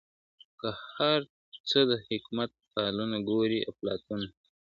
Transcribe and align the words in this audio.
که 0.59 0.69
هر 0.93 1.21
څه 1.69 1.79
د 1.89 1.91
حکمت 2.07 2.51
فالونه 2.71 3.17
ګورې 3.29 3.59
افلاطونه!!. 3.71 4.27